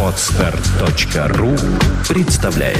[0.00, 1.56] Отстар.ру
[2.08, 2.78] представляет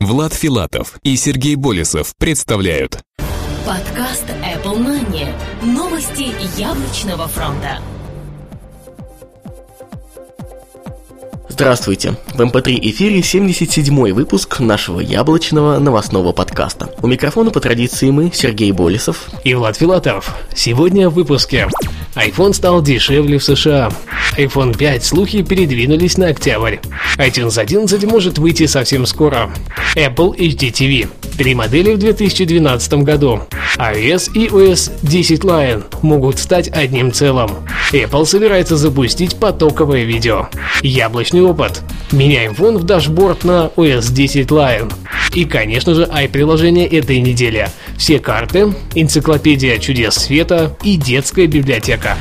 [0.00, 3.00] Влад Филатов и Сергей Болесов представляют
[3.64, 5.28] Подкаст Apple Money.
[5.62, 7.78] Новости яблочного фронта.
[11.60, 12.14] Здравствуйте!
[12.34, 16.88] В MP3 эфире 77-й выпуск нашего яблочного новостного подкаста.
[17.02, 20.36] У микрофона по традиции мы, Сергей Болесов и Влад Филатов.
[20.54, 21.66] Сегодня в выпуске.
[22.14, 23.90] iPhone стал дешевле в США.
[24.36, 26.76] iPhone 5 слухи передвинулись на октябрь.
[27.16, 29.50] iTunes 11 может выйти совсем скоро.
[29.96, 31.08] Apple HD TV.
[31.38, 33.42] Три модели в 2012 году.
[33.78, 37.50] iOS и OS 10 Lion могут стать одним целым.
[37.92, 40.48] Apple собирается запустить потоковое видео.
[40.82, 41.82] Яблочный опыт.
[42.10, 44.92] Меняем фон в дашборд на OS 10 Lion.
[45.32, 47.68] И, конечно же, i-приложение этой недели.
[47.96, 52.16] Все карты, энциклопедия чудес света и детская библиотека.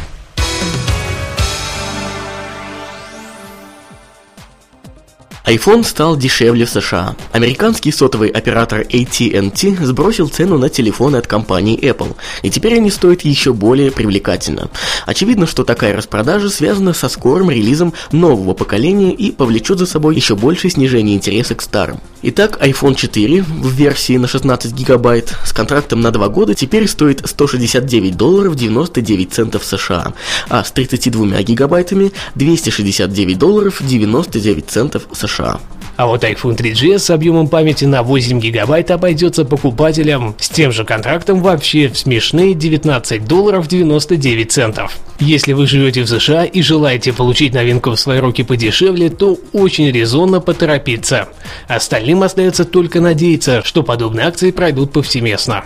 [5.48, 7.16] iPhone стал дешевле в США.
[7.32, 13.22] Американский сотовый оператор AT&T сбросил цену на телефоны от компании Apple, и теперь они стоят
[13.22, 14.70] еще более привлекательно.
[15.06, 20.36] Очевидно, что такая распродажа связана со скорым релизом нового поколения и повлечет за собой еще
[20.36, 22.02] большее снижение интереса к старым.
[22.24, 27.22] Итак, iPhone 4 в версии на 16 гигабайт с контрактом на 2 года теперь стоит
[27.24, 30.14] 169 долларов 99 центов США,
[30.50, 35.37] а с 32 гигабайтами 269 долларов 99 центов США.
[35.38, 35.60] США.
[35.96, 40.86] А вот iPhone 3GS с объемом памяти на 8 гигабайт обойдется покупателям с тем же
[40.86, 44.96] контрактом вообще в смешные 19 долларов 99 центов.
[45.20, 49.90] Если вы живете в США и желаете получить новинку в свои руки подешевле, то очень
[49.90, 51.30] резонно поторопиться.
[51.68, 55.64] Остальным остается только надеяться, что подобные акции пройдут повсеместно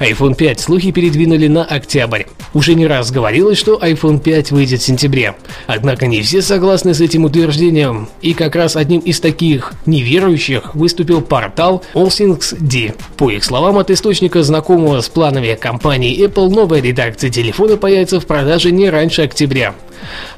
[0.00, 2.24] iPhone 5 слухи передвинули на октябрь.
[2.54, 5.36] Уже не раз говорилось, что iPhone 5 выйдет в сентябре.
[5.66, 8.08] Однако не все согласны с этим утверждением.
[8.22, 12.94] И как раз одним из таких неверующих выступил портал AllThingsD.
[13.18, 18.26] По их словам, от источника знакомого с планами компании Apple новая редакция телефона появится в
[18.26, 19.74] продаже не раньше октября.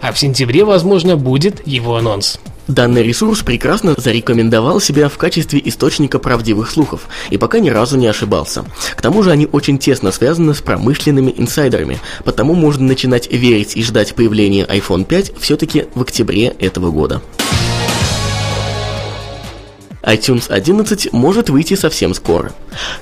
[0.00, 2.40] А в сентябре, возможно, будет его анонс.
[2.68, 8.06] Данный ресурс прекрасно зарекомендовал себя в качестве источника правдивых слухов и пока ни разу не
[8.06, 8.64] ошибался.
[8.94, 13.82] К тому же они очень тесно связаны с промышленными инсайдерами, потому можно начинать верить и
[13.82, 17.20] ждать появления iPhone 5 все-таки в октябре этого года
[20.02, 22.52] iTunes 11 может выйти совсем скоро.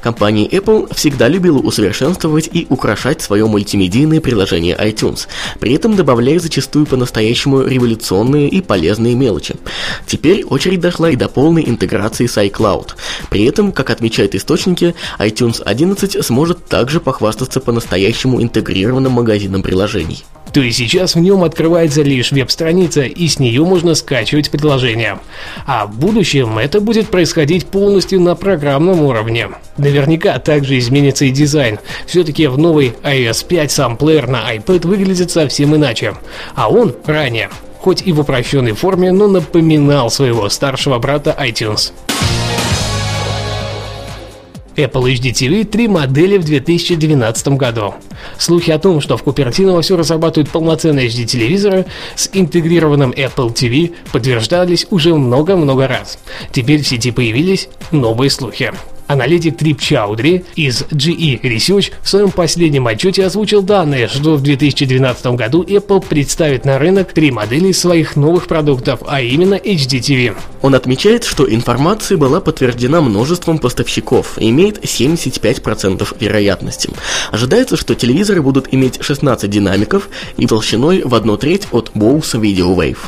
[0.03, 5.27] Компания Apple всегда любила усовершенствовать и украшать свое мультимедийное приложение iTunes,
[5.59, 9.57] при этом добавляя зачастую по-настоящему революционные и полезные мелочи.
[10.07, 12.91] Теперь очередь дошла и до полной интеграции с iCloud.
[13.31, 20.61] При этом, как отмечают источники, iTunes 11 сможет также похвастаться по-настоящему интегрированным магазином приложений то
[20.61, 25.19] и сейчас в нем открывается лишь веб-страница, и с нее можно скачивать приложения.
[25.67, 29.49] А в будущем это будет происходить полностью на программном уровне.
[29.77, 31.79] Наверняка также изменится и дизайн.
[32.07, 36.15] Все-таки в новый iOS 5 сам плеер на iPad выглядит совсем иначе.
[36.55, 41.93] А он ранее, хоть и в упрощенной форме, но напоминал своего старшего брата iTunes.
[44.85, 47.95] Apple HD три модели в 2012 году.
[48.39, 54.87] Слухи о том, что в Купертино вовсю разрабатывают полноценные HD-телевизоры с интегрированным Apple TV, подтверждались
[54.91, 56.19] уже много-много раз.
[56.53, 58.73] Теперь в сети появились новые слухи.
[59.11, 65.27] Аналитик Трип Чаудри из GE Research в своем последнем отчете озвучил данные, что в 2012
[65.35, 70.37] году Apple представит на рынок три модели своих новых продуктов, а именно HD TV.
[70.63, 76.91] Он отмечает, что информация была подтверждена множеством поставщиков и имеет 75% вероятности.
[77.33, 82.77] Ожидается, что телевизоры будут иметь 16 динамиков и толщиной в одну треть от Bose Video
[82.77, 82.99] Wave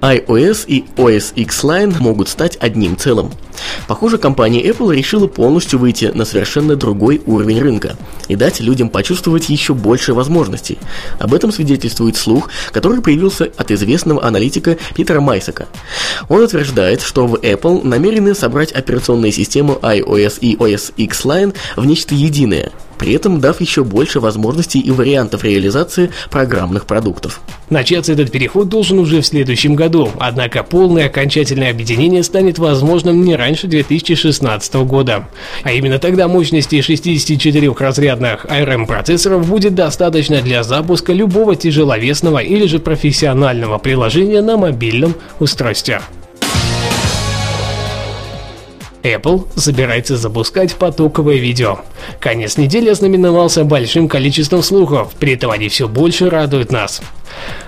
[0.00, 3.30] iOS и OS X Line могут стать одним целым.
[3.86, 7.96] Похоже, компания Apple решила полностью выйти на совершенно другой уровень рынка
[8.28, 10.78] и дать людям почувствовать еще больше возможностей.
[11.18, 15.66] Об этом свидетельствует слух, который появился от известного аналитика Питера Майсака.
[16.28, 21.84] Он утверждает, что в Apple намерены собрать операционные системы iOS и OS X Line в
[21.84, 27.40] нечто единое– при этом дав еще больше возможностей и вариантов реализации программных продуктов.
[27.70, 33.36] Начаться этот переход должен уже в следующем году, однако полное окончательное объединение станет возможным не
[33.36, 35.28] раньше 2016 года.
[35.62, 42.80] А именно тогда мощности 64-разрядных ARM процессоров будет достаточно для запуска любого тяжеловесного или же
[42.80, 46.02] профессионального приложения на мобильном устройстве.
[49.02, 51.80] Apple собирается запускать потоковое видео.
[52.20, 57.00] Конец недели ознаменовался большим количеством слухов, при этом они все больше радуют нас.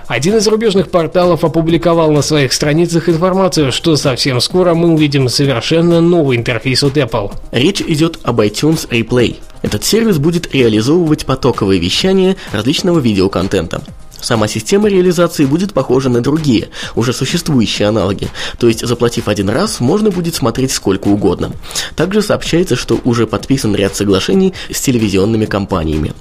[0.07, 6.01] Один из зарубежных порталов опубликовал на своих страницах информацию, что совсем скоро мы увидим совершенно
[6.01, 7.33] новый интерфейс от Apple.
[7.51, 9.37] Речь идет об iTunes Replay.
[9.61, 13.81] Этот сервис будет реализовывать потоковое вещание различного видеоконтента.
[14.23, 19.81] Сама система реализации будет похожа на другие, уже существующие аналоги, то есть заплатив один раз,
[19.81, 21.51] можно будет смотреть сколько угодно.
[21.97, 26.13] Также сообщается, что уже подписан ряд соглашений с телевизионными компаниями.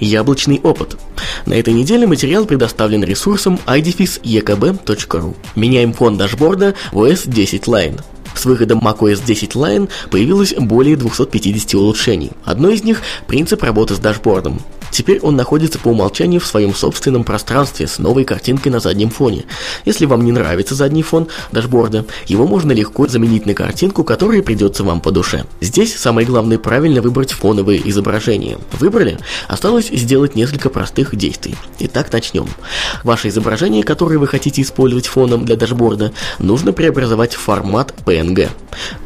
[0.00, 0.96] Яблочный опыт.
[1.44, 5.36] На этой неделе материал предоставлен ресурсом idefis.ekb.ru.
[5.56, 8.00] Меняем фон дашборда в OS 10 Line.
[8.38, 12.30] С выходом macOS 10 Line появилось более 250 улучшений.
[12.44, 14.60] Одно из них– принцип работы с дашбордом.
[14.90, 19.44] Теперь он находится по умолчанию в своем собственном пространстве с новой картинкой на заднем фоне.
[19.84, 24.84] Если вам не нравится задний фон дашборда, его можно легко заменить на картинку, которая придется
[24.84, 25.44] вам по душе.
[25.60, 28.58] Здесь самое главное правильно выбрать фоновые изображения.
[28.72, 29.18] Выбрали?
[29.46, 31.56] Осталось сделать несколько простых действий.
[31.80, 32.48] Итак, начнем.
[33.04, 38.27] Ваше изображение, которое вы хотите использовать фоном для дашборда, нужно преобразовать в формат PNG.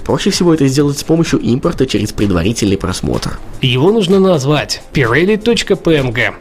[0.05, 3.39] Проще всего это сделать с помощью импорта через предварительный просмотр.
[3.61, 6.35] Его нужно назвать pirelli.png.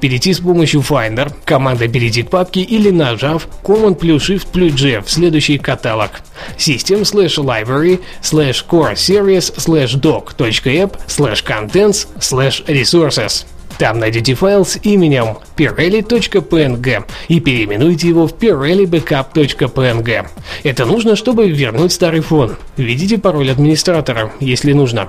[0.00, 5.00] Перейти с помощью Finder, команда перейти к папке или нажав Command плюс Shift плюс G
[5.00, 6.10] в следующий каталог.
[6.56, 13.44] System slash library slash core series slash doc.app slash contents slash resources.
[13.78, 20.26] Там найдете файл с именем pirelli.png и переименуйте его в pirellibackup.png.
[20.64, 22.56] Это нужно, чтобы вернуть старый фон.
[22.76, 25.08] Введите пароль администратора, если нужно.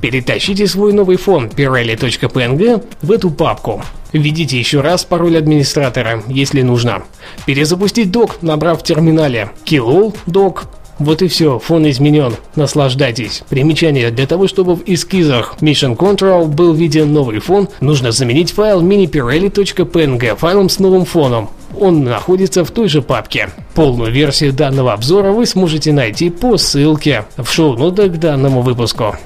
[0.00, 3.84] Перетащите свой новый фон pirelli.png в эту папку.
[4.12, 7.02] Введите еще раз пароль администратора, если нужно.
[7.44, 10.62] Перезапустить док, набрав в терминале killall doc
[10.98, 12.34] вот и все, фон изменен.
[12.54, 13.42] Наслаждайтесь.
[13.48, 14.10] Примечание.
[14.10, 20.36] Для того, чтобы в эскизах Mission Control был виден новый фон, нужно заменить файл minipirelli.png
[20.36, 21.50] файлом с новым фоном.
[21.78, 23.50] Он находится в той же папке.
[23.74, 29.16] Полную версию данного обзора вы сможете найти по ссылке в шоу-нотах к данному выпуску.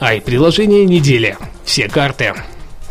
[0.00, 1.38] Ай, приложение недели.
[1.64, 2.34] Все карты.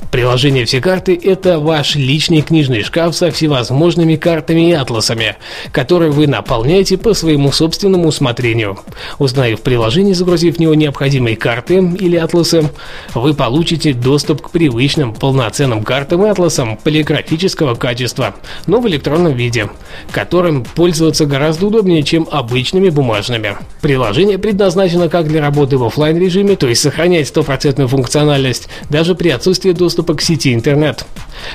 [0.09, 5.37] Приложение «Все карты»— это ваш личный книжный шкаф со всевозможными картами и атласами,
[5.71, 8.79] которые вы наполняете по своему собственному усмотрению.
[9.19, 12.69] Узнав приложение, загрузив в него необходимые карты или атласы,
[13.13, 18.35] вы получите доступ к привычным полноценным картам и атласам полиграфического качества,
[18.67, 19.69] но в электронном виде,
[20.11, 23.55] которым пользоваться гораздо удобнее, чем обычными бумажными.
[23.81, 29.29] Приложение предназначено как для работы в офлайн режиме, то есть сохранять стопроцентную функциональность, даже при
[29.29, 31.05] отсутствии доступа доступа к сети интернет.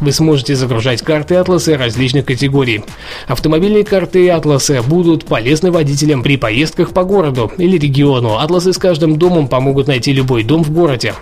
[0.01, 2.85] Вы сможете загружать карты атласы различных категорий.
[3.27, 8.39] Автомобильные карты и атласы будут полезны водителям при поездках по городу или региону.
[8.39, 11.15] Атласы с каждым домом помогут найти любой дом в городе.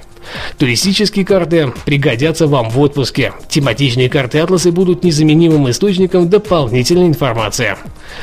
[0.58, 3.32] Туристические карты пригодятся вам в отпуске.
[3.48, 7.76] Тематичные карты атласы будут незаменимым источником дополнительной информации.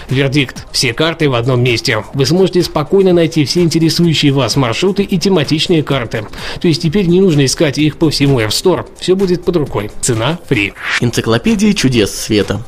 [0.09, 0.65] Вердикт.
[0.71, 2.03] Все карты в одном месте.
[2.13, 6.25] Вы сможете спокойно найти все интересующие вас маршруты и тематичные карты.
[6.59, 8.85] То есть теперь не нужно искать их по всему App Store.
[8.99, 9.91] Все будет под рукой.
[10.01, 10.73] Цена фри.
[11.01, 12.59] Энциклопедия чудес света.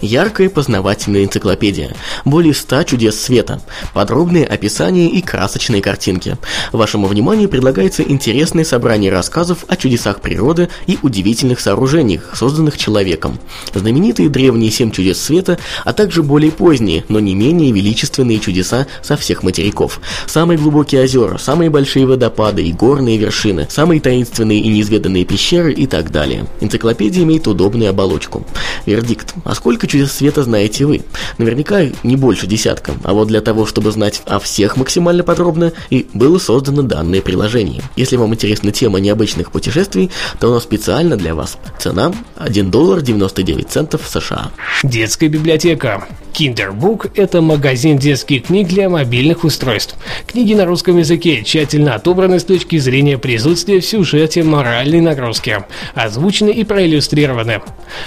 [0.00, 1.94] Яркая познавательная энциклопедия.
[2.24, 3.60] Более 100 чудес света.
[3.92, 6.38] Подробные описания и красочные картинки.
[6.72, 13.38] Вашему вниманию предлагается интересное собрание рассказов о чудесах природы и удивительных сооружениях, созданных человеком.
[13.74, 19.18] Знаменитые древние семь чудес света, а также более поздние, но не менее величественные чудеса со
[19.18, 20.00] всех материков.
[20.26, 25.86] Самые глубокие озера, самые большие водопады и горные вершины, самые таинственные и неизведанные пещеры и
[25.86, 26.46] так далее.
[26.60, 28.46] Энциклопедия имеет удобную оболочку.
[28.86, 29.34] Вердикт.
[29.44, 31.02] А сколько чудес света знаете вы.
[31.38, 36.06] Наверняка не больше десятка, а вот для того, чтобы знать о всех максимально подробно, и
[36.14, 37.82] было создано данное приложение.
[37.96, 41.58] Если вам интересна тема необычных путешествий, то оно специально для вас.
[41.78, 44.50] Цена 1 доллар 99 центов США.
[44.82, 46.06] Детская библиотека.
[46.32, 49.96] Kinderbook– это магазин детских книг для мобильных устройств.
[50.26, 56.50] Книги на русском языке тщательно отобраны с точки зрения присутствия в сюжете моральной нагрузки, озвучены
[56.50, 57.60] и проиллюстрированы.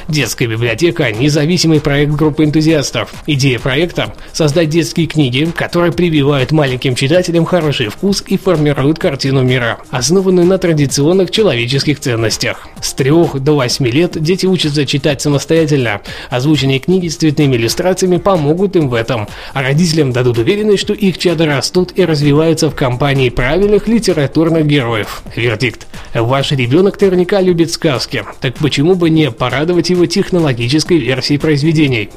[0.08, 3.14] Детская библиотека– независимый проект группы энтузиастов.
[3.28, 9.80] Идея проекта– создать детские книги, которые прививают маленьким читателям хороший вкус и формируют картину мира,
[9.92, 12.68] основанную на традиционных человеческих ценностях.
[12.82, 16.02] С 3 до 8 лет дети учатся читать самостоятельно.
[16.30, 20.94] Озвученные книги с цветными иллюстрациями родителями помогут им в этом, а родителям дадут уверенность, что
[20.94, 25.24] их чада растут и развиваются в компании правильных литературных героев.
[25.36, 25.88] Вердикт.
[26.14, 32.10] Ваш ребенок наверняка любит сказки, так почему бы не порадовать его технологической версией произведений?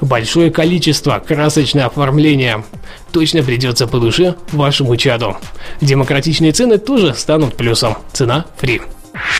[0.00, 2.64] Большое количество, красочное оформление.
[3.12, 5.36] Точно придется по душе вашему чаду.
[5.80, 7.96] Демократичные цены тоже станут плюсом.
[8.12, 8.80] Цена фри.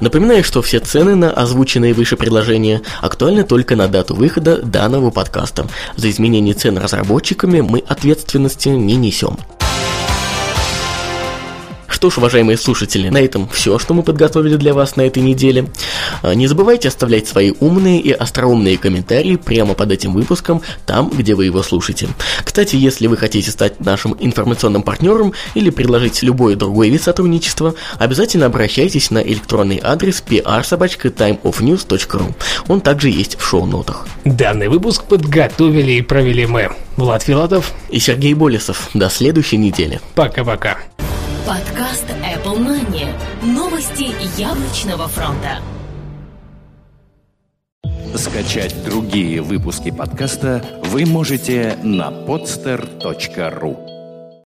[0.00, 5.66] Напоминаю, что все цены на озвученные выше предложения актуальны только на дату выхода данного подкаста.
[5.97, 9.37] За изменение цен разработчиками мы ответственности не несем.
[11.99, 15.69] Что ж, уважаемые слушатели, на этом все, что мы подготовили для вас на этой неделе.
[16.23, 21.35] А, не забывайте оставлять свои умные и остроумные комментарии прямо под этим выпуском, там, где
[21.35, 22.07] вы его слушаете.
[22.45, 28.47] Кстати, если вы хотите стать нашим информационным партнером или предложить любой другой вид сотрудничества, обязательно
[28.47, 32.35] обращайтесь на электронный адрес pr-timeofnews.ru.
[32.69, 34.07] Он также есть в шоу-нотах.
[34.25, 38.88] Данный выпуск подготовили и провели мы, Влад Филатов и Сергей Болесов.
[38.95, 40.00] До следующей недели.
[40.14, 40.78] Пока-пока.
[41.49, 43.09] Подкаст Apple Money.
[43.43, 45.62] Новости яблочного фронта.
[48.14, 53.98] Скачать другие выпуски подкаста вы можете на podster.ru